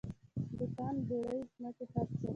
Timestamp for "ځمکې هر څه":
1.55-2.27